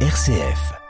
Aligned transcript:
RCF. 0.00 0.85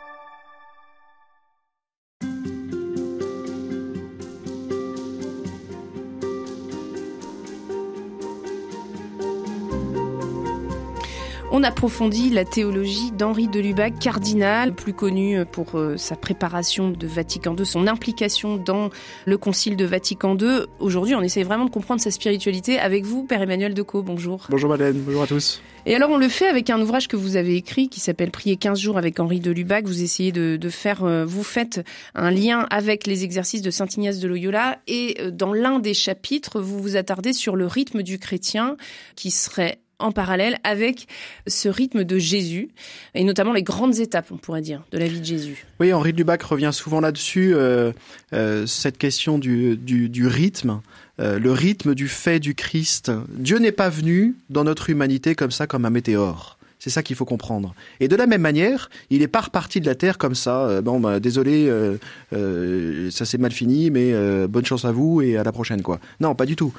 On 11.59 11.62
approfondit 11.62 12.29
la 12.29 12.45
théologie 12.45 13.12
d'Henri 13.12 13.48
de 13.48 13.61
Lubac, 13.61 13.98
cardinal, 13.98 14.75
plus 14.75 14.93
connu 14.93 15.43
pour 15.50 15.77
euh, 15.77 15.96
sa 15.96 16.14
préparation 16.14 16.90
de 16.90 17.07
Vatican 17.07 17.57
II, 17.57 17.64
son 17.64 17.86
implication 17.86 18.59
dans 18.59 18.90
le 19.25 19.39
Concile 19.39 19.75
de 19.75 19.86
Vatican 19.86 20.36
II. 20.36 20.66
Aujourd'hui, 20.80 21.14
on 21.14 21.22
essaie 21.22 21.45
vraiment 21.45 21.64
de 21.64 21.71
comprendre 21.71 22.03
sa 22.03 22.11
spiritualité 22.11 22.79
avec 22.79 23.07
vous, 23.07 23.25
Père 23.25 23.40
Emmanuel 23.40 23.72
Decaux. 23.72 24.03
Bonjour. 24.03 24.48
Bonjour 24.50 24.68
Madeleine, 24.68 25.00
bonjour 25.00 25.22
à 25.22 25.27
tous. 25.27 25.62
Et 25.86 25.95
alors, 25.95 26.11
on 26.11 26.18
le 26.18 26.29
fait 26.29 26.46
avec 26.46 26.68
un 26.68 26.79
ouvrage 26.79 27.08
que 27.08 27.16
vous 27.16 27.36
avez 27.36 27.57
écrit 27.57 27.88
qui 27.88 28.00
s'appelle 28.00 28.30
Prier 28.30 28.59
15 28.59 28.79
jours 28.79 28.98
avec 28.98 29.18
Henri 29.18 29.41
de 29.41 29.50
Lubac. 29.50 29.86
Vous 29.86 30.02
essayez 30.02 30.32
de, 30.32 30.58
de 30.58 30.68
faire, 30.68 31.04
euh, 31.04 31.25
vous 31.25 31.43
faites 31.43 31.82
un 32.15 32.30
lien 32.30 32.66
avec 32.69 33.07
les 33.07 33.25
exercices 33.25 33.63
de 33.63 33.71
Saint 33.71 33.87
Ignace 33.97 34.19
de 34.19 34.29
Loyola 34.29 34.77
et 34.88 35.16
euh, 35.21 35.30
dans 35.30 35.55
l'un 35.55 35.79
des 35.79 35.95
chapitres, 35.95 36.61
vous 36.61 36.83
vous 36.83 36.97
attardez 36.97 37.33
sur 37.33 37.57
le 37.57 37.66
rythme 37.66 38.02
du 38.02 38.19
chrétien 38.19 38.77
qui 39.15 39.30
serait 39.30 39.79
en 39.99 40.13
parallèle 40.13 40.59
avec 40.65 41.07
ce 41.47 41.69
rythme 41.69 42.05
de 42.05 42.19
Jésus, 42.19 42.69
et 43.15 43.25
notamment 43.25 43.53
les 43.53 43.63
grandes 43.63 43.99
étapes, 43.99 44.29
on 44.31 44.37
pourrait 44.37 44.61
dire, 44.61 44.83
de 44.93 44.99
la 44.99 45.07
vie 45.07 45.21
de 45.21 45.25
Jésus. 45.25 45.67
Oui, 45.81 45.93
Henri 45.93 46.13
de 46.13 46.19
Lubac 46.19 46.43
revient 46.43 46.71
souvent 46.73 47.01
là-dessus, 47.01 47.55
euh, 47.55 47.93
euh, 48.33 48.67
cette 48.67 48.99
question 48.99 49.39
du, 49.39 49.77
du, 49.77 50.09
du 50.09 50.27
rythme, 50.27 50.81
euh, 51.19 51.39
le 51.39 51.53
rythme 51.53 51.95
du 51.95 52.09
fait 52.09 52.41
du 52.41 52.55
Christ. 52.55 53.11
Dieu 53.31 53.59
n'est 53.59 53.73
pas 53.73 53.89
venu 53.89 54.37
dans 54.51 54.65
notre 54.65 54.91
humanité 54.91 55.35
comme 55.35 55.51
ça, 55.51 55.67
comme 55.67 55.85
un 55.85 55.91
météore. 55.91 56.59
C'est 56.87 56.91
ça 56.91 57.03
qu'il 57.03 57.17
faut 57.17 57.25
comprendre. 57.25 57.75
Et 57.99 58.07
de 58.07 58.15
la 58.15 58.29
même 58.29 58.43
manière, 58.43 58.91
il 59.11 59.21
est 59.21 59.27
pas 59.27 59.41
reparti 59.41 59.81
de 59.81 59.87
la 59.87 59.97
terre 59.97 60.19
comme 60.19 60.37
ça. 60.37 60.69
Euh, 60.69 60.83
bon, 60.83 61.01
bah, 61.01 61.19
désolé, 61.19 61.66
euh, 61.69 61.97
euh, 62.33 63.10
ça 63.10 63.24
s'est 63.24 63.38
mal 63.38 63.51
fini, 63.51 63.91
mais 63.91 64.14
bonne 64.47 64.64
chance 64.64 64.84
à 64.84 64.92
vous 64.92 65.20
et 65.20 65.36
à 65.36 65.42
la 65.42 65.50
prochaine, 65.50 65.83
quoi. 65.83 65.98
Non, 66.20 66.36
pas 66.36 66.47
du 66.47 66.55
tout. 66.55 66.72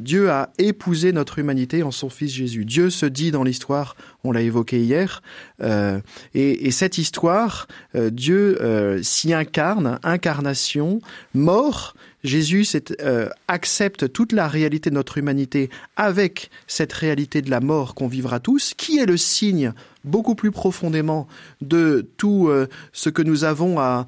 Dieu 0.00 0.28
a 0.28 0.50
épousé 0.58 1.12
notre 1.12 1.38
humanité 1.38 1.84
en 1.84 1.92
son 1.92 2.08
Fils 2.08 2.32
Jésus. 2.32 2.64
Dieu 2.64 2.90
se 2.90 3.06
dit 3.06 3.30
dans 3.30 3.44
l'histoire, 3.44 3.94
on 4.24 4.32
l'a 4.32 4.40
évoqué 4.40 4.80
hier, 4.80 5.22
et, 5.62 6.00
et, 6.34 6.70
cette 6.72 6.98
histoire, 6.98 7.68
Dieu 7.94 8.58
s'y 9.02 9.32
incarne, 9.32 10.00
incarnation, 10.02 10.98
mort. 11.32 11.94
Jésus 12.24 12.66
euh, 13.02 13.28
accepte 13.48 14.10
toute 14.10 14.32
la 14.32 14.48
réalité 14.48 14.88
de 14.88 14.94
notre 14.94 15.18
humanité 15.18 15.68
avec 15.96 16.50
cette 16.66 16.92
réalité 16.92 17.42
de 17.42 17.50
la 17.50 17.60
mort 17.60 17.94
qu'on 17.94 18.08
vivra 18.08 18.40
tous, 18.40 18.72
qui 18.76 18.98
est 18.98 19.06
le 19.06 19.18
signe 19.18 19.74
beaucoup 20.04 20.34
plus 20.34 20.50
profondément 20.50 21.28
de 21.60 22.06
tout 22.16 22.48
euh, 22.48 22.66
ce 22.92 23.10
que 23.10 23.22
nous 23.22 23.44
avons 23.44 23.78
à, 23.78 24.06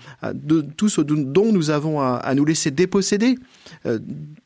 tout 0.77 0.89
ce 0.89 1.03
dont 1.03 1.53
nous 1.53 1.71
avons 1.71 2.01
à, 2.01 2.17
à 2.17 2.35
nous 2.35 2.47
laisser 2.47 2.71
déposséder, 2.71 3.39
euh, 3.85 3.99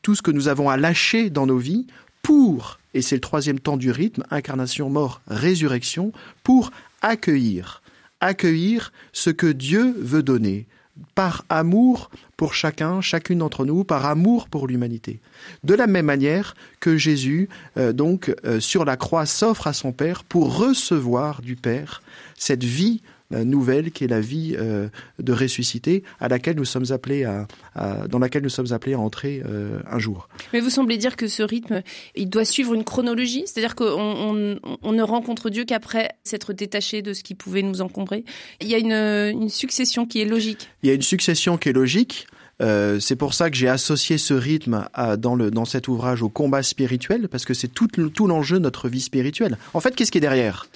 tout 0.02 0.16
ce 0.16 0.22
que 0.22 0.32
nous 0.32 0.48
avons 0.48 0.68
à 0.68 0.76
lâcher 0.76 1.30
dans 1.30 1.46
nos 1.46 1.58
vies 1.58 1.86
pour, 2.22 2.80
et 2.92 3.02
c'est 3.02 3.16
le 3.16 3.20
troisième 3.20 3.60
temps 3.60 3.76
du 3.76 3.92
rythme, 3.92 4.24
incarnation, 4.30 4.90
mort, 4.90 5.22
résurrection, 5.28 6.12
pour 6.42 6.72
accueillir, 7.02 7.82
accueillir 8.20 8.92
ce 9.12 9.30
que 9.30 9.46
Dieu 9.46 9.94
veut 9.96 10.24
donner 10.24 10.66
par 11.14 11.44
amour 11.48 12.10
pour 12.36 12.54
chacun, 12.54 13.00
chacune 13.00 13.38
d'entre 13.38 13.64
nous, 13.64 13.84
par 13.84 14.06
amour 14.06 14.48
pour 14.48 14.66
l'humanité. 14.66 15.20
De 15.64 15.74
la 15.74 15.86
même 15.86 16.06
manière 16.06 16.54
que 16.80 16.96
Jésus, 16.96 17.48
euh, 17.76 17.92
donc, 17.92 18.34
euh, 18.44 18.60
sur 18.60 18.84
la 18.84 18.96
croix, 18.96 19.26
s'offre 19.26 19.66
à 19.66 19.72
son 19.72 19.92
Père 19.92 20.24
pour 20.24 20.56
recevoir 20.56 21.42
du 21.42 21.56
Père 21.56 22.02
cette 22.36 22.64
vie 22.64 23.02
nouvelle 23.30 23.90
qui 23.92 24.04
est 24.04 24.08
la 24.08 24.20
vie 24.20 24.56
euh, 24.58 24.88
de 25.18 25.32
ressuscité 25.32 26.02
à 26.18 26.28
laquelle 26.28 26.56
nous 26.56 26.64
sommes 26.64 26.90
appelés 26.90 27.24
à, 27.24 27.46
à, 27.74 28.08
dans 28.08 28.18
laquelle 28.18 28.42
nous 28.42 28.48
sommes 28.48 28.72
appelés 28.72 28.94
à 28.94 28.98
entrer 28.98 29.42
euh, 29.46 29.80
un 29.90 29.98
jour. 29.98 30.28
Mais 30.52 30.60
vous 30.60 30.70
semblez 30.70 30.98
dire 30.98 31.16
que 31.16 31.28
ce 31.28 31.42
rythme, 31.42 31.82
il 32.16 32.28
doit 32.28 32.44
suivre 32.44 32.74
une 32.74 32.84
chronologie, 32.84 33.44
c'est-à-dire 33.46 33.74
qu'on 33.74 33.86
on, 33.86 34.58
on 34.82 34.92
ne 34.92 35.02
rencontre 35.02 35.50
Dieu 35.50 35.64
qu'après 35.64 36.10
s'être 36.24 36.52
détaché 36.52 37.02
de 37.02 37.12
ce 37.12 37.22
qui 37.22 37.34
pouvait 37.34 37.62
nous 37.62 37.80
encombrer. 37.80 38.24
Il 38.60 38.68
y 38.68 38.74
a 38.74 38.78
une, 38.78 38.92
une 39.40 39.48
succession 39.48 40.06
qui 40.06 40.20
est 40.20 40.24
logique. 40.24 40.68
Il 40.82 40.88
y 40.88 40.92
a 40.92 40.94
une 40.94 41.02
succession 41.02 41.56
qui 41.56 41.68
est 41.68 41.72
logique. 41.72 42.26
Euh, 42.60 43.00
c'est 43.00 43.16
pour 43.16 43.32
ça 43.32 43.48
que 43.48 43.56
j'ai 43.56 43.68
associé 43.68 44.18
ce 44.18 44.34
rythme 44.34 44.86
à, 44.92 45.16
dans, 45.16 45.34
le, 45.34 45.50
dans 45.50 45.64
cet 45.64 45.88
ouvrage 45.88 46.22
au 46.22 46.28
combat 46.28 46.62
spirituel, 46.62 47.28
parce 47.28 47.46
que 47.46 47.54
c'est 47.54 47.68
tout, 47.68 47.86
tout 47.86 48.26
l'enjeu 48.26 48.58
de 48.58 48.62
notre 48.62 48.88
vie 48.88 49.00
spirituelle. 49.00 49.56
En 49.72 49.80
fait, 49.80 49.96
qu'est-ce 49.96 50.10
qui 50.10 50.18
est 50.18 50.20
derrière? 50.20 50.66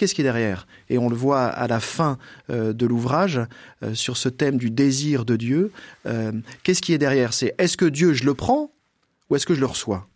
Qu'est-ce 0.00 0.14
qui 0.14 0.22
est 0.22 0.24
derrière? 0.24 0.66
Et 0.88 0.96
on 0.96 1.10
le 1.10 1.14
voit 1.14 1.44
à 1.44 1.68
la 1.68 1.78
fin 1.78 2.16
euh, 2.48 2.72
de 2.72 2.86
l'ouvrage 2.86 3.38
euh, 3.82 3.92
sur 3.92 4.16
ce 4.16 4.30
thème 4.30 4.56
du 4.56 4.70
désir 4.70 5.26
de 5.26 5.36
Dieu. 5.36 5.72
Euh, 6.06 6.32
Qu'est-ce 6.62 6.80
qui 6.80 6.94
est 6.94 6.98
derrière? 6.98 7.34
C'est 7.34 7.54
est-ce 7.58 7.76
que 7.76 7.84
Dieu, 7.84 8.14
je 8.14 8.24
le 8.24 8.32
prends 8.32 8.70
ou 9.28 9.36
est-ce 9.36 9.44
que 9.44 9.54
je 9.54 9.60
le 9.60 9.66
reçois? 9.66 10.08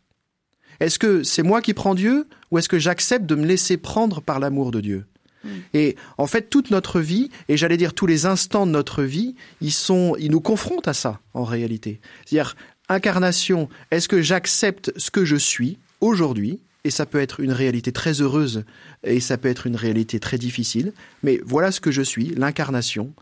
Est-ce 0.81 0.99
que 0.99 1.23
c'est 1.23 1.43
moi 1.43 1.61
qui 1.61 1.75
prends 1.75 1.95
Dieu 1.95 2.27
ou 2.51 2.57
est-ce 2.57 2.71
que 2.71 2.79
j'accepte 2.79 3.27
de 3.27 3.35
me 3.35 3.45
laisser 3.45 3.77
prendre 3.77 4.23
par 4.23 4.41
l'amour 4.41 4.71
de 4.71 4.81
Dieu? 4.81 5.05
Mmh. 5.45 5.49
et 5.75 5.97
en 6.17 6.27
fait, 6.27 6.49
toute 6.49 6.71
notre 6.71 7.01
vie, 7.01 7.29
et 7.51 7.59
j'allais 7.59 7.77
dire 7.77 7.93
tous 7.93 8.07
les 8.07 8.25
instants 8.25 8.65
de 8.65 8.71
notre 8.71 9.03
vie, 9.03 9.35
ils 9.61 9.71
sont, 9.71 10.17
ils 10.19 10.31
nous 10.31 10.41
confrontent 10.41 10.89
à 10.89 10.95
ça 10.95 11.21
en 11.35 11.45
réalité. 11.45 12.01
C'est-à-dire 12.25 12.57
incarnation. 12.89 13.69
Est-ce 13.91 14.09
que 14.09 14.23
j'accepte 14.23 14.95
ce 14.97 15.11
que 15.11 15.27
je 15.27 15.37
suis 15.37 15.79
aujourd'hui 16.01 16.61
et 16.85 16.91
ça 16.91 17.07
peut 17.07 17.21
être 17.21 17.41
une 17.41 17.53
réalité 17.53 17.93
très 17.93 18.21
heureuse 18.21 18.65
et 19.03 19.21
ça 19.21 19.39
peut 19.39 19.49
être 19.49 19.67
une 19.67 19.77
réalité 19.77 20.21
très 20.21 20.39
difficile, 20.39 20.93
mais 21.23 21.41
voilà 21.45 21.73
ce 21.73 21.81
que 21.81 21.91
je 21.91 22.03
suis, 22.03 22.35
l'incarnation. 22.37 23.13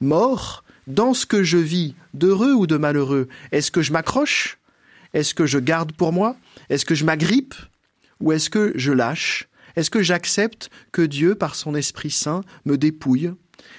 Mort, 0.00 0.64
dans 0.86 1.14
ce 1.14 1.26
que 1.26 1.42
je 1.42 1.58
vis, 1.58 1.94
d'heureux 2.14 2.52
ou 2.52 2.66
de 2.66 2.76
malheureux, 2.76 3.28
est-ce 3.50 3.70
que 3.70 3.82
je 3.82 3.92
m'accroche? 3.92 4.58
Est-ce 5.14 5.34
que 5.34 5.46
je 5.46 5.58
garde 5.58 5.92
pour 5.92 6.12
moi? 6.12 6.36
Est-ce 6.70 6.84
que 6.84 6.94
je 6.94 7.04
m'agrippe? 7.04 7.54
Ou 8.20 8.32
est-ce 8.32 8.50
que 8.50 8.72
je 8.76 8.92
lâche? 8.92 9.48
Est-ce 9.74 9.90
que 9.90 10.02
j'accepte 10.02 10.70
que 10.92 11.02
Dieu, 11.02 11.34
par 11.34 11.54
son 11.54 11.74
Esprit 11.74 12.10
Saint, 12.10 12.42
me 12.64 12.76
dépouille? 12.76 13.32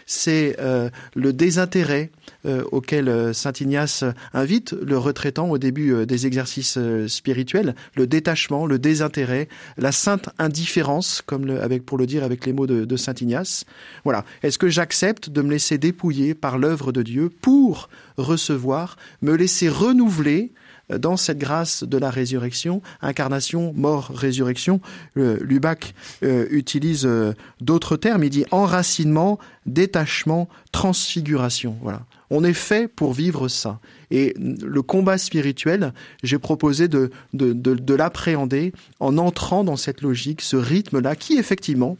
C'est 0.06 0.56
euh, 0.59 0.90
le 1.16 1.34
désintérêt 1.34 2.09
euh, 2.45 2.63
auquel 2.72 3.09
euh, 3.09 3.34
saint 3.34 3.53
Ignace 3.59 4.03
invite 4.34 4.73
le 4.73 4.97
retraitant 4.97 5.50
au 5.50 5.57
début 5.57 6.06
des 6.06 6.28
exercices 6.28 6.79
spirituels, 7.07 7.75
le 7.95 8.07
détachement, 8.07 8.66
le 8.66 8.79
désintérêt, 8.79 9.47
la 9.78 9.91
sainte 9.91 10.29
indifférence, 10.39 11.22
comme 11.25 11.45
le, 11.45 11.62
avec 11.62 11.85
pour 11.85 11.97
le 11.97 12.07
dire 12.07 12.23
avec 12.23 12.45
les 12.45 12.53
mots 12.53 12.68
de, 12.68 12.85
de 12.85 12.97
saint 12.97 13.13
Ignace. 13.19 13.66
Voilà. 14.03 14.25
Est-ce 14.44 14.57
que 14.57 14.69
j'accepte 14.69 15.29
de 15.29 15.41
me 15.41 15.51
laisser 15.51 15.78
dépouiller 15.78 16.34
par 16.34 16.57
l'œuvre 16.57 16.91
de 16.91 17.03
Dieu 17.03 17.29
pour 17.29 17.89
recevoir, 18.18 18.97
me 19.22 19.35
laisser 19.35 19.69
renouveler 19.69 20.51
dans 20.89 21.17
cette 21.17 21.38
grâce 21.38 21.83
de 21.83 21.97
la 21.97 22.09
résurrection, 22.09 22.81
incarnation, 23.01 23.73
mort, 23.75 24.11
résurrection, 24.13 24.81
euh, 25.17 25.38
Lubac 25.41 25.94
euh, 26.23 26.47
utilise 26.50 27.05
euh, 27.05 27.33
d'autres 27.61 27.97
termes. 27.97 28.23
Il 28.23 28.29
dit 28.29 28.45
enracinement, 28.51 29.39
détachement, 29.66 30.50
transfiguration. 30.72 31.77
Voilà. 31.81 32.01
On 32.31 32.44
est 32.44 32.53
fait 32.53 32.88
pour 32.88 33.13
vivre 33.13 33.47
ça. 33.47 33.79
Et 34.11 34.35
le 34.38 34.81
combat 34.81 35.17
spirituel, 35.17 35.94
j'ai 36.23 36.39
proposé 36.39 36.88
de, 36.88 37.11
de, 37.33 37.53
de, 37.53 37.73
de 37.73 37.94
l'appréhender 37.94 38.71
en 39.00 39.17
entrant 39.17 39.63
dans 39.63 39.77
cette 39.77 40.01
logique, 40.01 40.41
ce 40.41 40.56
rythme-là, 40.56 41.16
qui 41.16 41.38
effectivement 41.38 41.97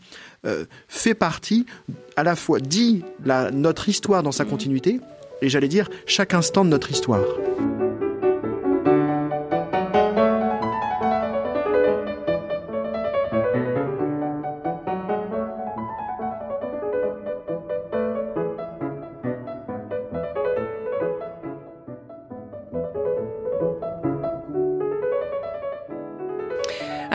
fait 0.88 1.16
partie, 1.16 1.66
à 2.16 2.24
la 2.24 2.38
fois 2.38 2.60
dit 2.62 3.04
la, 3.26 3.52
notre 3.52 3.90
histoire 3.90 4.24
dans 4.24 4.32
sa 4.32 4.46
continuité, 4.46 5.02
et 5.42 5.50
j'allais 5.50 5.68
dire 5.68 5.90
chaque 6.06 6.34
instant 6.34 6.64
de 6.64 6.70
notre 6.70 6.92
histoire. 6.92 7.26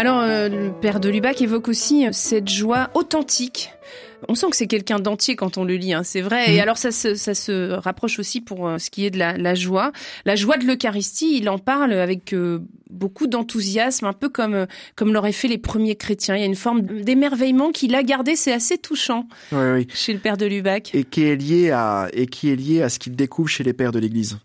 Alors, 0.04 0.20
euh, 0.20 0.50
le 0.50 0.70
père 0.70 1.00
de 1.00 1.08
Lubac 1.08 1.40
évoque 1.40 1.66
aussi 1.66 2.06
cette 2.12 2.50
joie 2.50 2.90
authentique. 2.92 3.70
On 4.28 4.34
sent 4.34 4.50
que 4.50 4.56
c'est 4.56 4.66
quelqu'un 4.66 4.98
d'entier 4.98 5.34
quand 5.34 5.56
on 5.56 5.64
le 5.64 5.76
lit, 5.76 5.94
hein, 5.94 6.02
c'est 6.04 6.20
vrai. 6.20 6.46
Mmh. 6.46 6.52
Et 6.52 6.60
alors 6.60 6.76
ça 6.76 6.90
se, 6.90 7.14
ça 7.14 7.32
se 7.32 7.70
rapproche 7.72 8.18
aussi 8.18 8.42
pour 8.42 8.68
euh, 8.68 8.76
ce 8.76 8.90
qui 8.90 9.06
est 9.06 9.10
de 9.10 9.18
la, 9.18 9.38
la 9.38 9.54
joie. 9.54 9.92
La 10.26 10.36
joie 10.36 10.58
de 10.58 10.66
l'Eucharistie, 10.66 11.38
il 11.38 11.48
en 11.48 11.58
parle 11.58 11.94
avec 11.94 12.34
euh, 12.34 12.58
beaucoup 12.90 13.26
d'enthousiasme, 13.26 14.04
un 14.04 14.12
peu 14.12 14.28
comme 14.28 14.66
comme 14.94 15.10
l'auraient 15.10 15.32
fait 15.32 15.48
les 15.48 15.56
premiers 15.56 15.96
chrétiens. 15.96 16.36
Il 16.36 16.40
y 16.40 16.42
a 16.42 16.46
une 16.46 16.54
forme 16.54 16.82
d'émerveillement 16.82 17.72
qu'il 17.72 17.94
a 17.94 18.02
gardé, 18.02 18.36
c'est 18.36 18.52
assez 18.52 18.76
touchant 18.76 19.26
oui, 19.52 19.70
oui. 19.72 19.86
chez 19.94 20.12
le 20.12 20.18
père 20.18 20.36
de 20.36 20.44
Lubac. 20.44 20.94
Et 20.94 21.04
qui 21.04 21.24
est 21.24 21.36
lié 21.36 21.70
à 21.70 22.10
et 22.12 22.26
qui 22.26 22.50
est 22.50 22.56
lié 22.56 22.82
à 22.82 22.90
ce 22.90 22.98
qu'il 22.98 23.16
découvre 23.16 23.48
chez 23.48 23.64
les 23.64 23.72
pères 23.72 23.92
de 23.92 24.00
l'Église 24.00 24.38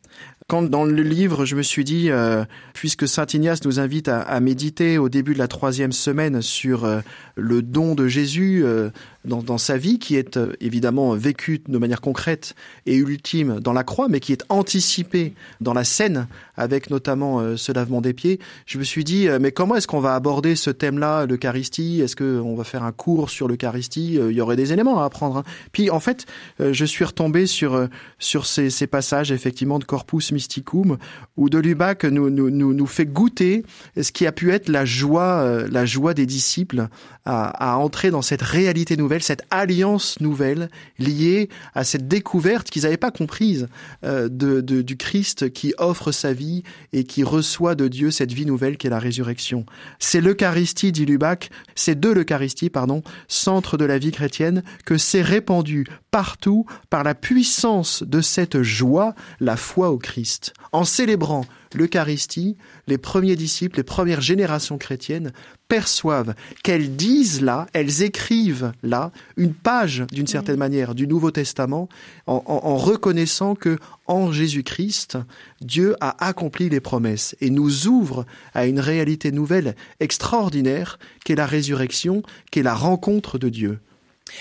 quand 0.50 0.64
dans 0.64 0.84
le 0.84 1.04
livre, 1.04 1.46
je 1.46 1.56
me 1.56 1.62
suis 1.62 1.84
dit, 1.84 2.10
euh, 2.10 2.44
puisque 2.74 3.08
Saint 3.08 3.28
Ignace 3.32 3.64
nous 3.66 3.80
invite 3.80 4.08
à, 4.08 4.40
méditer 4.40 4.98
au 4.98 5.08
début 5.08 5.36
de 5.36 5.38
la 5.38 5.48
troisième 5.48 5.92
semaine 5.92 6.42
sur 6.42 6.86
euh, 6.86 7.02
le 7.36 7.62
don 7.62 7.94
de 7.94 8.08
Jésus, 8.08 8.64
euh, 8.66 8.90
dans, 9.26 9.44
dans 9.44 9.58
sa 9.58 9.78
vie, 9.78 10.00
qui 10.00 10.16
est 10.16 10.38
euh, 10.38 10.54
évidemment 10.62 11.14
vécue 11.14 11.62
de 11.68 11.78
manière 11.78 12.02
concrète 12.02 12.56
et 12.86 12.96
ultime 12.96 13.60
dans 13.60 13.74
la 13.74 13.84
croix, 13.84 14.08
mais 14.08 14.20
qui 14.20 14.32
est 14.32 14.44
anticipée 14.50 15.34
dans 15.62 15.74
la 15.74 15.84
scène, 15.84 16.28
avec 16.56 16.90
notamment 16.90 17.40
euh, 17.40 17.58
ce 17.58 17.72
lavement 17.72 18.02
des 18.02 18.14
pieds, 18.14 18.40
je 18.66 18.78
me 18.78 18.84
suis 18.84 19.04
dit, 19.04 19.28
mais 19.40 19.52
comment 19.52 19.76
est-ce 19.76 19.88
qu'on 19.88 20.00
va 20.00 20.16
aborder 20.16 20.56
ce 20.56 20.70
thème-là, 20.70 21.26
l'Eucharistie? 21.26 22.02
Est-ce 22.02 22.16
qu'on 22.16 22.56
va 22.56 22.64
faire 22.64 22.84
un 22.84 22.92
cours 22.92 23.30
sur 23.30 23.48
l'Eucharistie? 23.48 24.16
Il 24.16 24.32
y 24.32 24.42
aurait 24.42 24.56
des 24.56 24.74
éléments 24.74 25.02
à 25.02 25.06
apprendre. 25.06 25.38
Hein. 25.38 25.44
Puis 25.72 25.90
en 25.90 26.00
fait, 26.00 26.26
je 26.60 26.86
suis 26.86 27.04
retombé 27.06 27.46
sur, 27.46 27.88
sur 28.20 28.46
ces, 28.46 28.70
ces 28.70 28.88
passages, 28.88 29.32
effectivement, 29.32 29.80
de 29.80 29.86
Corpus 29.86 30.32
Mysticum, 30.32 30.98
où 31.38 31.50
de 31.50 31.58
Lubac 31.58 32.04
nous, 32.06 32.30
nous, 32.30 32.50
nous, 32.50 32.74
nous 32.74 32.88
fait 32.88 33.06
goûter 33.06 33.64
ce 34.00 34.12
qui 34.12 34.26
a 34.26 34.32
pu 34.32 34.52
être 34.52 34.70
la 34.70 34.86
joie, 34.86 35.64
la 35.70 35.86
joie 35.86 36.14
des 36.14 36.26
disciples 36.26 36.88
à, 37.30 37.78
entrer 37.78 38.12
dans 38.12 38.22
cette 38.22 38.42
réalité 38.42 38.98
nouvelle, 38.98 39.19
cette 39.24 39.44
alliance 39.50 40.20
nouvelle 40.20 40.70
liée 40.98 41.50
à 41.74 41.84
cette 41.84 42.08
découverte 42.08 42.70
qu'ils 42.70 42.84
n'avaient 42.84 42.98
pas 42.98 43.12
comprise 43.12 43.68
euh, 44.04 44.30
du 44.30 44.98
Christ 44.98 45.52
qui 45.52 45.74
offre 45.78 46.12
sa 46.12 46.34
vie 46.34 46.64
et 46.94 47.04
qui 47.04 47.24
reçoit 47.24 47.76
de 47.76 47.88
Dieu 47.88 48.12
cette 48.12 48.32
vie 48.32 48.46
nouvelle 48.46 48.78
qui 48.78 48.88
est 48.88 48.90
la 48.92 49.00
résurrection. 49.00 49.66
C'est 50.00 50.22
l'Eucharistie, 50.22 50.92
dit 50.92 51.06
Lubac, 51.06 51.50
c'est 51.76 52.00
de 52.00 52.10
l'Eucharistie, 52.10 52.70
pardon, 52.70 53.04
centre 53.28 53.78
de 53.78 53.86
la 53.86 53.98
vie 53.98 54.12
chrétienne, 54.12 54.64
que 54.86 54.98
s'est 54.98 55.22
répandue 55.22 55.86
partout 56.12 56.66
par 56.90 57.04
la 57.04 57.16
puissance 57.16 58.04
de 58.04 58.22
cette 58.22 58.62
joie, 58.62 59.14
la 59.40 59.58
foi 59.58 59.92
au 59.92 59.98
Christ. 59.98 60.54
En 60.72 60.84
célébrant 60.84 61.46
l'Eucharistie, 61.74 62.58
les 62.88 62.98
premiers 62.98 63.36
disciples, 63.36 63.78
les 63.78 63.84
premières 63.84 64.22
générations 64.22 64.78
chrétiennes 64.78 65.32
perçoivent 65.68 66.34
qu'elles 66.64 66.96
disent 66.96 67.42
là, 67.42 67.68
elles 67.74 68.02
écrivent 68.02 68.72
là 68.82 69.12
une 69.38 69.54
page 69.54 70.04
d'une 70.12 70.28
certaine 70.28 70.56
mm. 70.56 70.60
manière 70.60 70.96
du 70.96 71.08
Nouveau 71.08 71.32
Testament 71.32 71.90
en, 72.28 72.44
en 72.46 72.78
reconnaissant 72.78 73.56
que 73.56 73.78
en 74.08 74.32
Jésus-Christ, 74.32 75.18
Dieu 75.62 75.96
a 76.02 76.26
accompli 76.26 76.70
les 76.70 76.80
promesses 76.80 77.36
et 77.42 77.52
nous 77.52 77.88
ouvre 77.88 78.26
à 78.54 78.66
une 78.66 78.80
réalité 78.80 79.32
nouvelle 79.32 79.76
extraordinaire 80.00 80.98
qu'est 81.24 81.36
la 81.36 81.46
résurrection, 81.46 82.24
qu'est 82.52 82.64
la 82.64 82.74
rencontre 82.74 83.38
de 83.38 83.50
Dieu. 83.50 83.80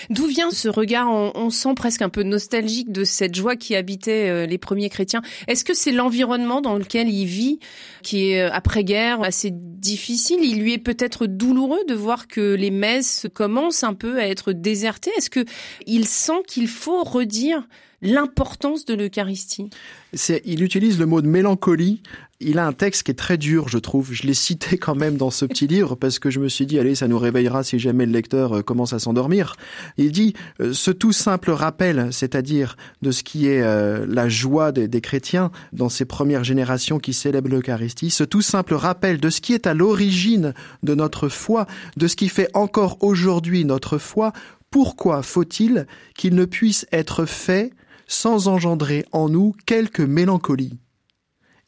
D'où 0.09 0.25
vient 0.25 0.51
ce 0.51 0.67
regard, 0.67 1.09
on, 1.09 1.49
sent 1.49 1.73
presque 1.75 2.01
un 2.01 2.09
peu 2.09 2.23
nostalgique 2.23 2.91
de 2.91 3.03
cette 3.03 3.35
joie 3.35 3.55
qui 3.55 3.75
habitait 3.75 4.29
euh, 4.29 4.45
les 4.45 4.57
premiers 4.57 4.89
chrétiens. 4.89 5.21
Est-ce 5.47 5.65
que 5.65 5.73
c'est 5.73 5.91
l'environnement 5.91 6.61
dans 6.61 6.75
lequel 6.75 7.09
il 7.09 7.25
vit, 7.25 7.59
qui 8.03 8.31
est 8.31 8.41
euh, 8.41 8.49
après-guerre 8.51 9.21
assez 9.23 9.49
difficile? 9.51 10.39
Il 10.43 10.61
lui 10.61 10.73
est 10.73 10.77
peut-être 10.77 11.25
douloureux 11.25 11.83
de 11.87 11.95
voir 11.95 12.27
que 12.27 12.53
les 12.53 12.71
messes 12.71 13.27
commencent 13.33 13.83
un 13.83 13.93
peu 13.93 14.19
à 14.19 14.27
être 14.27 14.53
désertées. 14.53 15.11
Est-ce 15.17 15.29
que 15.29 15.45
il 15.85 16.05
sent 16.05 16.43
qu'il 16.47 16.67
faut 16.67 17.03
redire 17.03 17.67
l'importance 18.01 18.85
de 18.85 18.93
l'Eucharistie 18.93 19.69
Il 20.45 20.63
utilise 20.63 20.99
le 20.99 21.05
mot 21.05 21.21
de 21.21 21.27
mélancolie. 21.27 22.01
Il 22.41 22.57
a 22.57 22.65
un 22.65 22.71
texte 22.71 23.03
qui 23.03 23.11
est 23.11 23.15
très 23.15 23.37
dur, 23.37 23.67
je 23.67 23.77
trouve. 23.77 24.13
Je 24.13 24.23
l'ai 24.23 24.33
cité 24.33 24.77
quand 24.77 24.95
même 24.95 25.17
dans 25.17 25.29
ce 25.29 25.45
petit 25.45 25.67
livre 25.67 25.95
parce 25.95 26.19
que 26.19 26.29
je 26.29 26.39
me 26.39 26.47
suis 26.47 26.65
dit, 26.65 26.79
allez, 26.79 26.95
ça 26.95 27.09
nous 27.09 27.19
réveillera 27.19 27.63
si 27.63 27.79
jamais 27.79 28.05
le 28.05 28.13
lecteur 28.13 28.57
euh, 28.57 28.61
commence 28.61 28.93
à 28.93 28.99
s'endormir. 28.99 29.57
Il 29.97 30.13
dit, 30.13 30.33
euh, 30.61 30.71
ce 30.71 30.91
tout 30.91 31.11
simple 31.11 31.51
rappel, 31.51 32.07
c'est-à-dire 32.11 32.77
de 33.01 33.11
ce 33.11 33.23
qui 33.23 33.47
est 33.47 33.61
euh, 33.61 34.05
la 34.07 34.29
joie 34.29 34.71
des, 34.71 34.87
des, 34.87 35.01
chrétiens 35.01 35.51
dans 35.73 35.89
ces 35.89 36.05
premières 36.05 36.45
générations 36.45 36.99
qui 36.99 37.11
célèbrent 37.11 37.49
l'Eucharistie, 37.49 38.09
ce 38.09 38.23
tout 38.23 38.41
simple 38.41 38.73
rappel 38.73 39.19
de 39.19 39.29
ce 39.29 39.41
qui 39.41 39.53
est 39.53 39.67
à 39.67 39.73
l'origine 39.73 40.53
de 40.83 40.95
notre 40.95 41.27
foi, 41.27 41.67
de 41.97 42.07
ce 42.07 42.15
qui 42.15 42.29
fait 42.29 42.49
encore 42.53 42.97
aujourd'hui 43.01 43.65
notre 43.65 43.97
foi, 43.97 44.31
pourquoi 44.71 45.23
faut-il 45.23 45.87
qu'il 46.15 46.35
ne 46.35 46.45
puisse 46.45 46.85
être 46.91 47.25
fait 47.25 47.73
sans 48.09 48.49
engendrer 48.49 49.05
en 49.13 49.29
nous 49.29 49.55
quelque 49.65 50.01
mélancolie. 50.01 50.77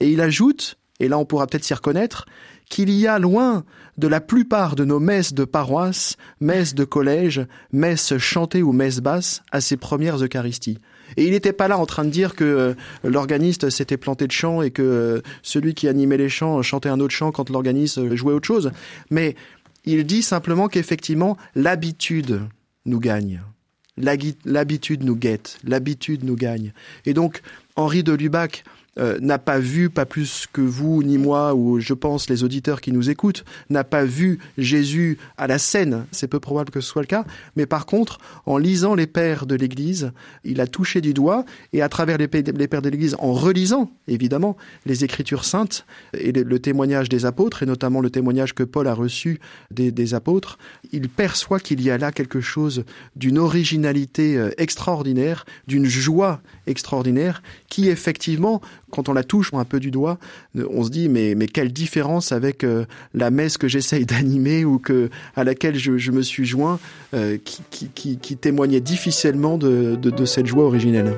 Et 0.02 0.10
il 0.10 0.20
ajoute, 0.20 0.78
et 1.00 1.08
là 1.08 1.18
on 1.18 1.24
pourra 1.24 1.48
peut-être 1.48 1.64
s'y 1.64 1.74
reconnaître, 1.74 2.26
qu'il 2.68 2.90
y 2.90 3.06
a 3.06 3.20
loin 3.20 3.64
de 3.98 4.08
la 4.08 4.20
plupart 4.20 4.76
de 4.76 4.84
nos 4.84 5.00
messes 5.00 5.34
de 5.34 5.46
paroisse, 5.46 6.18
messes 6.40 6.74
de 6.74 6.84
collège, 6.84 7.46
messes 7.72 8.18
chantées 8.18 8.64
ou 8.64 8.72
messes 8.72 9.00
basses 9.00 9.44
à 9.52 9.62
ces 9.62 9.78
premières 9.78 10.24
Eucharisties. 10.24 10.80
Et 11.18 11.26
il 11.26 11.32
n'était 11.32 11.54
pas 11.54 11.68
là 11.68 11.78
en 11.78 11.86
train 11.86 12.06
de 12.06 12.10
dire 12.10 12.36
que 12.36 12.44
euh, 12.44 12.74
l'organiste 13.04 13.70
s'était 13.70 13.98
planté 13.98 14.26
de 14.26 14.32
chant 14.32 14.62
et 14.62 14.72
que 14.72 14.82
euh, 14.82 15.22
celui 15.44 15.74
qui 15.74 15.88
animait 15.88 16.18
les 16.18 16.30
chants 16.30 16.62
chantait 16.62 16.90
un 16.90 17.02
autre 17.02 17.14
chant 17.14 17.32
quand 17.32 17.50
l'organiste 17.50 18.16
jouait 18.16 18.34
autre 18.34 18.48
chose. 18.48 18.72
Mais 19.12 19.36
il 19.86 20.06
dit 20.06 20.24
simplement 20.24 20.70
qu'effectivement, 20.70 21.38
l'habitude 21.54 22.42
nous 22.86 23.00
gagne. 23.00 23.42
L'habitude 23.98 25.04
nous 25.04 25.16
guette, 25.16 25.58
l'habitude 25.64 26.24
nous 26.24 26.36
gagne. 26.36 26.74
Et 27.06 27.14
donc, 27.14 27.42
Henri 27.76 28.04
de 28.04 28.14
Lubac, 28.14 28.64
euh, 29.00 29.18
n'a 29.22 29.40
pas 29.40 29.58
vu, 29.58 29.90
pas 29.90 30.06
plus 30.06 30.48
que 30.52 30.60
vous 30.60 31.02
ni 31.02 31.18
moi, 31.18 31.56
ou 31.56 31.80
je 31.80 31.94
pense 31.94 32.30
les 32.30 32.44
auditeurs 32.44 32.82
qui 32.82 32.92
nous 32.92 33.10
écoutent, 33.10 33.46
n'a 33.70 33.86
pas 33.86 34.04
vu 34.04 34.40
Jésus 34.58 35.18
à 35.38 35.48
la 35.48 35.60
scène. 35.60 36.06
C'est 36.12 36.28
peu 36.28 36.42
probable 36.42 36.72
que 36.72 36.82
ce 36.82 36.90
soit 36.90 37.02
le 37.02 37.08
cas. 37.08 37.24
Mais 37.56 37.66
par 37.66 37.86
contre, 37.86 38.18
en 38.46 38.58
lisant 38.58 38.94
les 38.94 39.08
pères 39.08 39.46
de 39.46 39.56
l'Église, 39.56 40.12
il 40.44 40.60
a 40.60 40.68
touché 40.68 41.00
du 41.00 41.14
doigt, 41.14 41.46
et 41.72 41.82
à 41.82 41.88
travers 41.88 42.18
les, 42.18 42.28
pères 42.28 42.82
de 42.82 42.90
l'Église, 42.90 43.16
en 43.20 43.32
relisant, 43.32 43.90
évidemment, 44.10 44.58
les 44.86 45.06
Écritures 45.06 45.46
saintes 45.46 45.86
et 46.14 46.34
le, 46.34 46.60
témoignage 46.60 47.08
des 47.08 47.26
apôtres, 47.26 47.64
et 47.64 47.66
notamment 47.66 48.02
le 48.02 48.10
témoignage 48.10 48.54
que 48.54 48.64
Paul 48.64 48.88
a 48.88 48.94
reçu 48.94 49.40
des, 49.72 50.14
apôtres, 50.14 50.58
il 50.92 51.08
perçoit 51.08 51.62
qu'il 51.62 51.82
y 51.82 51.90
a 51.92 51.98
là 51.98 52.12
quelque 52.12 52.42
chose 52.42 52.84
d'une 53.16 53.38
originalité 53.38 54.38
euh, 54.38 54.50
extraordinaire, 54.58 55.46
d'une 55.68 55.86
joie 55.86 56.42
extraordinaire, 56.68 57.42
qui 57.72 57.88
effectivement 57.90 58.62
quand 58.92 59.08
on 59.10 59.14
la 59.14 59.24
touche 59.24 59.52
un 59.54 59.64
peu 59.64 59.80
du 59.80 59.90
doigt, 59.90 60.20
euh, 60.58 60.68
on 60.70 60.84
se 60.84 60.90
dit 60.90 61.10
mais 61.10 61.34
mais 61.36 61.48
quelle 61.48 61.72
différence 61.72 62.34
avec 62.34 62.64
euh, 62.64 62.86
la 63.16 63.32
messe 63.32 63.58
que 63.58 63.68
j'essaye 63.68 64.06
d'animer 64.12 64.66
ou 64.66 64.78
que 64.78 65.10
à 65.36 65.44
laquelle 65.44 65.76
je, 65.76 66.12
me 66.12 66.22
suis 66.22 66.46
joint, 66.46 66.80
euh, 67.16 67.38
qui, 67.72 68.38
témoignait 68.38 68.82
difficilement 68.82 69.58
de 69.58 70.26
cette 70.26 70.46
joie 70.46 70.66
originelle. 70.66 71.16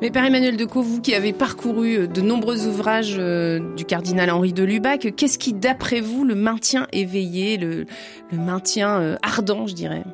Mais 0.00 0.10
Père 0.10 0.24
Emmanuel 0.24 0.56
de 0.56 0.64
vous 0.64 1.00
qui 1.00 1.14
avez 1.14 1.32
parcouru 1.32 1.98
euh, 1.98 2.06
de 2.06 2.20
nombreux 2.20 2.66
ouvrages 2.66 3.16
euh, 3.18 3.60
du 3.74 3.84
cardinal 3.84 4.30
Henri 4.30 4.52
de 4.52 4.64
Lubac, 4.64 5.14
qu'est-ce 5.16 5.38
qui, 5.38 5.52
d'après 5.52 6.00
vous, 6.00 6.24
le 6.24 6.34
maintient 6.34 6.86
éveillé, 6.92 7.56
le, 7.56 7.86
maintient 8.32 9.00
euh, 9.00 9.16
ardent, 9.22 9.66
je 9.66 9.74
dirais? 9.74 10.04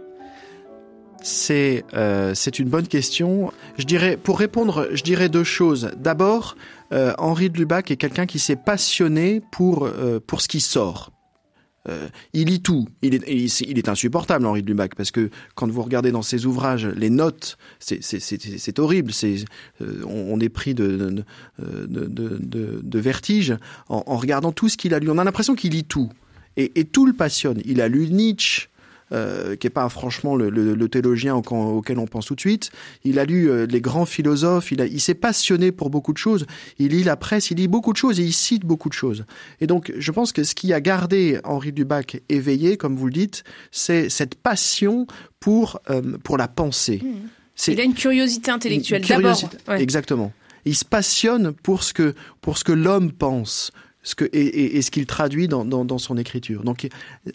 C'est 1.23 1.85
c'est 2.33 2.59
une 2.59 2.71
bonne 2.71 2.89
question. 2.89 3.53
Je 3.77 3.85
dirais 3.85 4.17
pour 4.17 4.39
répondre, 4.39 4.89
je 4.93 5.03
dirais 5.03 5.29
deux 5.29 5.45
choses. 5.45 5.91
D'abord, 5.99 6.57
Henri 6.91 7.51
de 7.51 7.59
Lubac 7.59 7.91
est 7.91 7.99
quelqu'un 7.99 8.25
qui 8.25 8.39
s'est 8.39 8.57
passionné 8.57 9.43
pour 9.53 9.87
pour 10.27 10.41
ce 10.41 10.49
qui 10.49 10.61
sort, 10.61 11.11
euh, 11.89 12.09
il 12.35 12.49
lit 12.49 12.61
tout. 12.61 12.87
Il 13.03 13.15
est, 13.15 13.89
insupportable, 13.89 14.45
Henri 14.45 14.63
de 14.63 14.69
Lubac, 14.69 14.95
parce 14.95 15.11
que 15.11 15.31
quand 15.55 15.71
vous 15.71 15.83
regardez 15.83 16.13
dans 16.13 16.23
ses 16.23 16.45
ouvrages 16.47 16.87
les 16.87 17.11
notes, 17.11 17.57
c'est 17.79 18.79
horrible. 18.79 19.13
Euh, 19.25 20.03
on, 20.07 20.39
est 20.41 20.49
pris 20.51 20.75
de, 20.75 21.25
vertige 22.95 23.57
en, 23.89 24.03
en, 24.07 24.17
regardant 24.17 24.53
tout 24.53 24.69
ce 24.69 24.77
qu'il 24.77 24.93
a 24.95 24.99
lu. 24.99 25.09
On 25.11 25.19
a 25.19 25.25
l'impression 25.25 25.55
qu'il 25.55 25.73
lit 25.73 25.85
tout. 25.85 26.11
Et, 26.57 26.73
et, 26.79 26.85
tout 26.85 27.07
le 27.07 27.13
passionne. 27.13 27.63
Il 27.65 27.81
a 27.81 27.89
lu 27.89 28.09
Nietzsche, 28.11 28.69
euh, 29.13 29.57
qui 29.57 29.67
est 29.67 29.71
pas 29.71 29.89
franchement 29.89 30.37
le, 30.37 30.51
le, 30.51 30.75
le 30.75 30.89
théologien 30.89 31.35
auquel 31.35 31.99
on 31.99 32.07
pense 32.07 32.27
tout 32.27 32.35
de 32.35 32.41
suite. 32.41 32.71
Il 33.05 33.19
a 33.19 33.25
lu 33.25 33.51
euh, 33.51 33.67
les 33.67 33.81
grands 33.81 34.07
philosophes, 34.07 34.73
il, 34.73 34.81
a, 34.81 34.87
il 34.87 35.01
s'est 35.01 35.15
passionné 35.15 35.73
pour 35.73 35.91
beaucoup 35.91 36.13
de 36.13 36.19
choses. 36.19 36.47
Il 36.79 36.89
lit 36.89 37.05
la 37.05 37.17
presse, 37.17 37.51
il 37.51 37.59
lit 37.59 37.69
beaucoup 37.69 37.93
de 37.93 37.99
choses 37.99 38.21
et 38.21 38.25
il 38.25 38.33
cite 38.33 38.65
beaucoup 38.65 38.89
de 38.89 38.95
choses. 38.95 39.25
Et 39.61 39.67
donc, 39.67 39.93
je 39.97 40.13
pense 40.13 40.33
que 40.33 40.45
ce 40.45 40.55
qui 40.55 40.73
a 40.73 40.81
gardé 40.81 41.41
Henri 41.45 41.73
Dubac 41.73 42.23
éveillé, 42.29 42.77
comme 42.77 42.97
vous 42.97 43.07
le 43.07 43.13
dites, 43.13 43.45
c'est 43.71 44.09
cette 44.09 44.35
passion 44.35 45.07
pour 45.41 45.81
euh, 45.91 46.19
pour 46.23 46.37
la 46.37 46.49
pensée. 46.49 47.01
Mmh 47.03 47.73
Il 47.73 47.81
a 47.81 47.85
une 47.85 47.95
curiosité 47.95 48.51
intellectuelle 48.51 49.05
d'abord. 49.07 49.51
Exactement. 49.69 50.33
Il 50.65 50.77
se 50.77 50.85
passionne 50.85 51.53
pour 51.53 51.83
ce 51.83 51.93
que 51.93 52.15
pour 52.41 52.59
ce 52.59 52.65
que 52.65 52.73
l'homme 52.73 53.13
pense, 53.13 53.73
et, 54.33 54.81
ce 54.83 54.91
qu'il 54.91 55.07
traduit 55.07 55.47
dans, 55.49 55.99
son 55.99 56.17
écriture. 56.17 56.63
Donc 56.65 56.89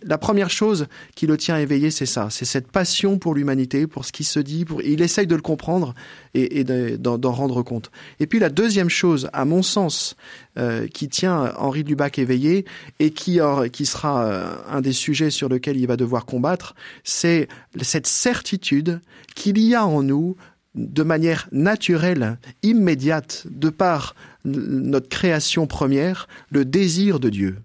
la 0.03 0.17
première 0.17 0.49
chose 0.49 0.87
qui 1.15 1.27
le 1.27 1.37
tient 1.37 1.57
éveillé, 1.57 1.91
c'est 1.91 2.05
ça, 2.05 2.29
c'est 2.31 2.45
cette 2.45 2.71
passion 2.71 3.19
pour 3.19 3.35
l'humanité, 3.35 3.85
pour 3.87 4.05
ce 4.05 4.11
qui 4.11 4.23
se 4.23 4.39
dit, 4.39 4.65
pour, 4.65 4.81
il 4.81 5.01
essaye 5.01 5.27
de 5.27 5.35
le 5.35 5.41
comprendre 5.41 5.93
et, 6.33 6.63
d'en 6.63 7.31
rendre 7.31 7.61
compte. 7.61 7.91
Et 8.19 8.27
puis 8.27 8.39
la 8.39 8.49
deuxième 8.49 8.89
chose, 8.89 9.29
à 9.33 9.45
mon 9.45 9.61
sens, 9.61 10.15
euh, 10.57 10.87
qui 10.87 11.09
tient 11.09 11.53
Henri 11.57 11.83
Lubac 11.83 12.17
éveillé 12.17 12.65
et 12.99 13.11
qui, 13.11 13.39
sera 13.85 14.25
euh, 14.25 14.55
un 14.69 14.81
des 14.81 14.93
sujets 14.93 15.29
sur 15.29 15.49
lesquels 15.49 15.77
il 15.77 15.85
va 15.85 15.97
devoir 15.97 16.25
combattre, 16.25 16.75
c'est 17.03 17.47
cette 17.81 18.07
certitude 18.07 19.01
qu'il 19.35 19.59
y 19.59 19.75
a 19.75 19.85
en 19.85 20.01
nous 20.01 20.35
de 20.75 21.03
manière 21.03 21.47
naturelle, 21.51 22.37
immédiate, 22.63 23.47
de 23.49 23.69
par 23.69 24.15
notre 24.43 25.09
création 25.09 25.67
première, 25.67 26.27
le 26.51 26.65
désir 26.65 27.19
de 27.19 27.29
Dieu. 27.29 27.57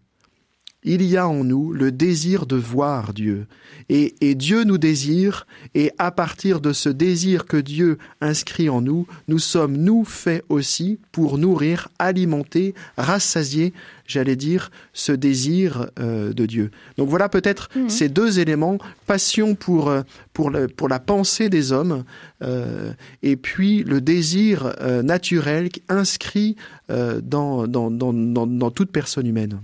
Il 0.82 1.02
y 1.02 1.18
a 1.18 1.28
en 1.28 1.44
nous 1.44 1.74
le 1.74 1.92
désir 1.92 2.46
de 2.46 2.56
voir 2.56 3.12
Dieu. 3.12 3.46
Et, 3.90 4.34
Dieu 4.34 4.64
nous 4.64 4.78
désire, 4.78 5.46
et 5.74 5.92
à 5.98 6.10
partir 6.10 6.60
de 6.60 6.72
ce 6.72 6.88
désir 6.88 7.44
que 7.44 7.58
Dieu 7.58 7.98
inscrit 8.22 8.70
en 8.70 8.80
nous, 8.80 9.06
nous 9.28 9.38
sommes, 9.38 9.76
nous, 9.76 10.04
faits 10.04 10.42
aussi 10.48 10.98
pour 11.12 11.36
nourrir, 11.36 11.88
alimenter, 11.98 12.74
rassasier 12.96 13.74
j'allais 14.10 14.36
dire, 14.36 14.70
ce 14.92 15.12
désir 15.12 15.86
euh, 15.98 16.32
de 16.32 16.46
Dieu. 16.46 16.70
Donc 16.98 17.08
voilà 17.08 17.28
peut-être 17.28 17.68
mhm. 17.74 17.88
ces 17.88 18.08
deux 18.08 18.38
éléments, 18.40 18.78
passion 19.06 19.54
pour, 19.54 19.88
euh, 19.88 20.02
pour, 20.32 20.50
le, 20.50 20.68
pour 20.68 20.88
la 20.88 20.98
pensée 20.98 21.48
des 21.48 21.72
hommes, 21.72 22.04
euh, 22.42 22.92
et 23.22 23.36
puis 23.36 23.82
le 23.84 24.00
désir 24.00 24.74
naturel 25.02 25.68
inscrit 25.88 26.56
dans, 26.88 27.66
dans, 27.68 27.90
dans, 27.90 28.12
dans, 28.12 28.70
toute 28.70 28.90
personne 28.90 29.26
humaine. 29.26 29.60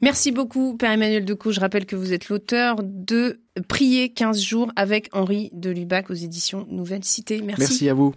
Merci 0.00 0.32
beaucoup, 0.32 0.76
Père 0.76 0.92
Emmanuel 0.92 1.24
Decaux. 1.24 1.52
Je 1.52 1.60
rappelle 1.60 1.84
que 1.84 1.96
vous 1.96 2.12
êtes 2.12 2.28
l'auteur 2.28 2.76
de 2.82 3.40
Prier 3.68 4.08
15 4.08 4.40
jours 4.40 4.72
avec 4.76 5.08
Henri 5.12 5.50
de 5.52 5.70
Lubac 5.70 6.10
aux 6.10 6.14
éditions 6.14 6.66
Nouvelle 6.70 7.04
Cité. 7.04 7.42
Merci. 7.42 7.60
Merci 7.60 7.88
à 7.88 7.94
vous. 7.94 8.14